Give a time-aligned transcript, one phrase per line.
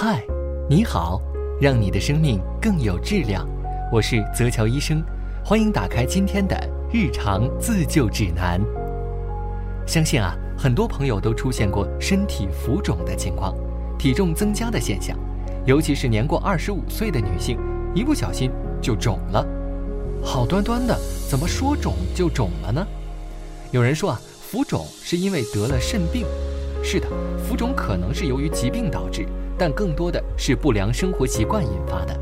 [0.00, 0.24] 嗨，
[0.70, 1.20] 你好，
[1.60, 3.44] 让你的生命更有质量。
[3.92, 5.02] 我是泽乔医生，
[5.44, 6.56] 欢迎打开今天的
[6.92, 8.60] 日常自救指南。
[9.88, 13.56] 相信啊，很多朋友都出现过身体浮肿的情况，
[13.98, 15.18] 体重增加的现象，
[15.66, 17.58] 尤其是年过二十五岁的女性，
[17.92, 19.44] 一不小心就肿了。
[20.22, 20.96] 好端端的，
[21.28, 22.86] 怎么说肿就肿了呢？
[23.72, 26.24] 有人说啊，浮肿是因为得了肾病。
[26.84, 29.26] 是的，浮肿可能是由于疾病导致，
[29.58, 32.18] 但更多的是不良生活习惯引发的。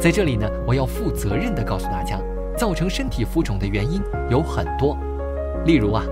[0.00, 2.18] 在这里呢，我要负责任地告诉大家，
[2.56, 4.96] 造成身体浮肿的原因有很多。
[5.66, 6.02] 例如啊，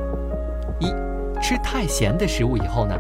[0.79, 0.93] 一
[1.43, 2.95] 吃太咸的食物以后呢，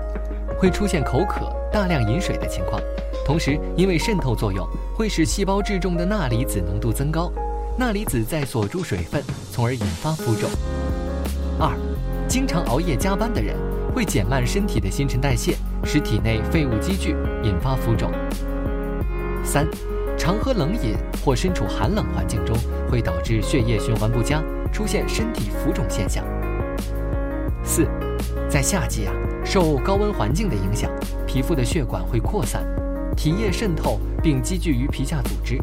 [0.59, 2.81] 会出现口渴、大量饮水的情况，
[3.27, 7.31] 同时因为渗透作用，会使细胞质中的钠离子浓度增高，
[7.77, 9.23] 钠离子在锁住水分，
[9.53, 10.49] 从而引发浮肿。
[11.59, 11.77] 二，
[12.27, 13.55] 经常熬夜加班的人。
[13.93, 18.11] 会减慢身体的新陈代谢，使体内废物积聚，引发浮肿。
[19.43, 19.67] 三，
[20.17, 22.57] 常喝冷饮或身处寒冷环境中，
[22.91, 24.43] 会导致血液循环不佳，
[24.73, 26.25] 出现身体浮肿现象。
[27.65, 27.87] 四，
[28.49, 29.15] 在夏季啊，
[29.45, 30.91] 受高温环境的影响，
[31.27, 32.65] 皮肤的血管会扩散，
[33.17, 35.59] 体液渗透并积聚于皮下组织，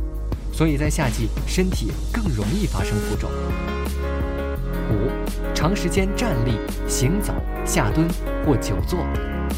[0.51, 3.29] 所以在夏季身体更容易发生浮肿。
[4.89, 5.11] 五，
[5.53, 6.53] 长时间站立、
[6.87, 7.33] 行走、
[7.65, 8.07] 下蹲
[8.45, 8.99] 或久坐，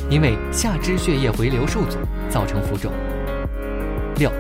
[0.10, 1.98] 因为下肢血液回流受阻，
[2.30, 2.92] 造成浮肿。
[4.18, 4.32] 六，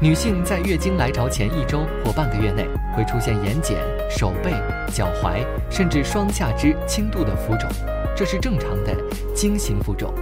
[0.00, 2.66] 女性在月经来潮前一周或半个月内
[2.96, 3.74] 会出现眼睑、
[4.10, 4.52] 手背、
[4.92, 7.68] 脚踝，甚至双下肢轻度的浮肿，
[8.16, 8.96] 这是正常的
[9.34, 10.12] 经型浮肿。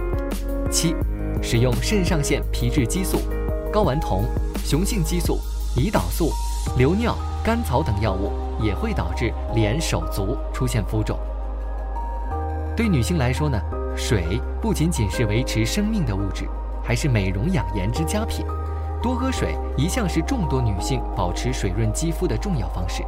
[0.71, 0.95] 七，
[1.41, 3.17] 使用肾上腺皮质激素、
[3.71, 4.23] 睾丸酮、
[4.63, 5.39] 雄性激素、
[5.75, 6.31] 胰岛素、
[6.77, 8.31] 流尿、甘草等药物。
[8.61, 11.19] 也会导致脸、手足出现浮肿。
[12.73, 13.59] 对女性来说呢，
[13.95, 16.45] 水不仅仅是维持生命的物质，
[16.83, 18.45] 还是美容养颜之佳品。
[19.01, 23.03] 多喝水一向是众多女性保持水润肌肤的重要方式。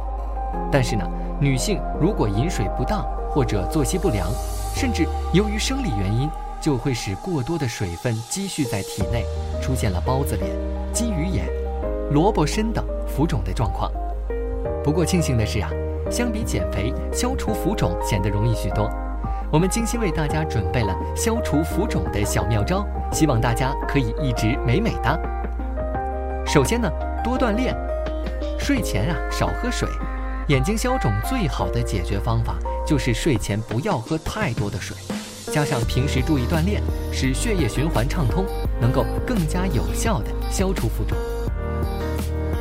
[0.72, 1.04] 但是呢，
[1.40, 4.28] 女性如果饮水不当或者作息不良，
[4.74, 6.28] 甚至由于生理原因，
[6.60, 9.24] 就会使过多的水分积蓄在体内，
[9.60, 10.50] 出现了包子脸、
[10.92, 11.46] 金鱼眼、
[12.12, 13.90] 萝卜身等浮肿的状况。
[14.82, 15.70] 不过庆幸的是啊，
[16.10, 18.88] 相比减肥，消除浮肿显得容易许多。
[19.50, 25.20] 我们精心为大家准备了消除浮肿的小妙招，希望大家可以一直美美的。
[26.46, 26.90] 首先呢，
[27.24, 27.74] 多锻炼，
[28.58, 29.88] 睡前啊少喝水。
[30.48, 32.56] 眼睛消肿最好的解决方法
[32.86, 34.94] 就是睡前不要喝太多的水，
[35.50, 38.44] 加上平时注意锻炼，使血液循环畅通，
[38.78, 41.16] 能够更加有效的消除浮肿。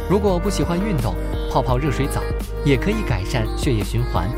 [0.09, 1.13] 如果不喜欢运动，
[1.51, 2.21] 泡泡热水澡
[2.63, 4.29] 也可以改善血液循环。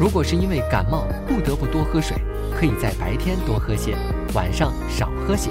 [0.00, 2.16] 如果是因为感冒不得不多喝水，
[2.58, 3.94] 可以在白天多喝些，
[4.32, 5.50] 晚上少喝些。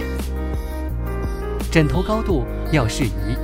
[1.72, 3.38] 枕头高度要适宜，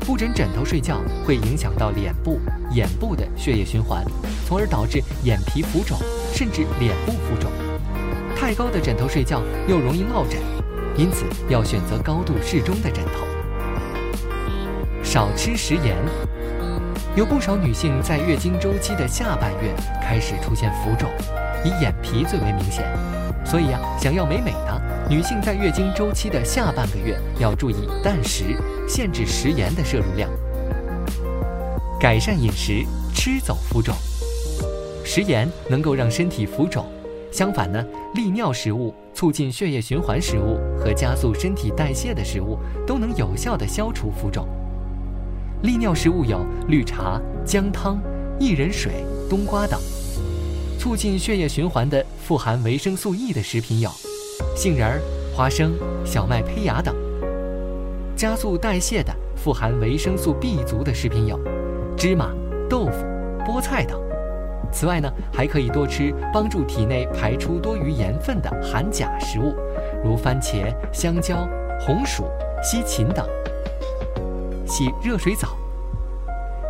[0.00, 2.40] 不枕枕头睡觉会影响到脸部、
[2.72, 4.02] 眼部的血液循环，
[4.46, 5.98] 从而导致眼皮浮肿，
[6.32, 7.50] 甚至脸部浮肿。
[8.34, 10.40] 太高的枕头睡觉又容易落枕，
[10.96, 13.26] 因此要选择高度适中的枕头。
[15.02, 15.98] 少吃食盐，
[17.18, 21.10] 有不少女性在月经周期的下半月开始出现浮肿，
[21.64, 22.84] 以眼皮最为明显。
[23.44, 24.80] 所以呀，想要美美的，
[25.10, 27.74] 女性在月经周期的下半个月要注意
[28.04, 28.56] 淡食，
[28.88, 30.30] 限制食盐的摄入量，
[31.98, 33.92] 改善饮食，吃走浮肿。
[35.04, 36.86] 食盐能够让身体浮肿，
[37.32, 44.46] 相反呢，利尿食物、促进血液循环食物和加速身体代谢的食物都能有效的消除浮肿。
[45.62, 48.00] 利尿食物有绿茶、姜汤、
[48.38, 49.76] 薏仁水、冬瓜等；
[50.78, 53.90] 促进血液循环的富含维生素 E 的食品有
[54.54, 55.00] 杏仁儿、
[55.34, 55.74] 花生、
[56.04, 56.94] 小麦胚芽等；
[58.16, 61.36] 加速代谢的富含维生素 B 族的食品有
[61.96, 62.30] 芝麻、
[62.70, 63.04] 豆腐、
[63.44, 64.00] 菠菜等。
[64.70, 69.56] 此外呢，还可以多吃帮助体内排出多余盐分的含钾食物，
[70.04, 71.48] 如番茄、香蕉、
[71.80, 72.28] 红薯、
[72.62, 73.26] 西芹等。
[74.68, 75.56] 洗热水澡，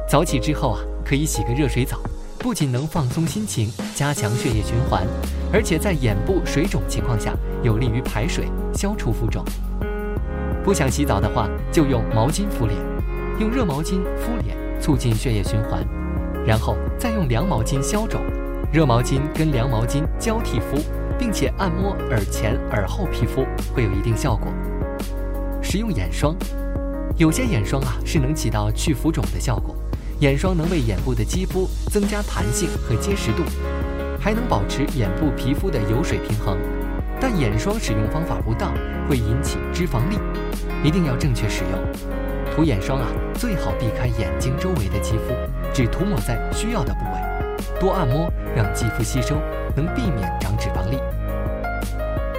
[0.08, 1.98] 早起之后啊，可以洗个热水澡，
[2.38, 5.04] 不仅能放松心情，加强血液循环，
[5.52, 9.44] 而且在眼部水肿情况下，有利于排水，消除浮肿。
[10.62, 12.78] 不想洗澡的话，就用毛巾敷脸，
[13.40, 15.84] 用热毛巾敷脸，促进血液循环，
[16.46, 18.20] 然后再用凉毛巾消肿，
[18.72, 20.78] 热毛巾跟凉毛巾交替敷，
[21.18, 24.52] 并且按摩耳前、耳后皮肤，会有一定效果。
[25.60, 26.36] 使用眼霜。
[27.18, 29.74] 有些眼霜啊是能起到去浮肿的效果，
[30.20, 33.42] 眼霜能为眼部的肌肤增加弹性和结实度，
[34.20, 36.56] 还能保持眼部皮肤的油水平衡。
[37.20, 38.72] 但眼霜使用方法不当
[39.08, 40.16] 会引起脂肪粒，
[40.84, 42.54] 一定要正确使用。
[42.54, 45.34] 涂眼霜啊，最好避开眼睛周围的肌肤，
[45.74, 49.34] 只涂抹在需要的部位，多按摩让肌肤吸收，
[49.74, 50.96] 能避免长脂肪粒。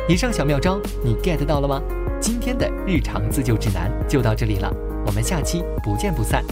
[0.07, 1.81] 以上小妙招你 get 到了吗？
[2.19, 4.69] 今天的日常自救指南就到这里了，
[5.05, 6.43] 我们下期不见不散。